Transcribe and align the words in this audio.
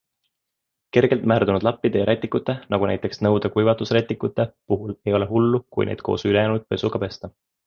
Kergelt 0.95 1.25
määrdunud 1.31 1.67
lappide 1.67 2.01
ja 2.01 2.07
rätikute, 2.11 2.55
nagu 2.75 2.89
näiteks 2.93 3.21
nõude 3.27 3.53
kuivatusrätikute, 3.59 4.47
puhul 4.73 4.97
ei 5.11 5.19
ole 5.19 5.29
hullu, 5.35 5.63
kui 5.77 5.89
neid 5.91 6.03
koos 6.09 6.27
ülejäänud 6.33 6.67
pesuga 6.75 7.05
pesta. 7.07 7.33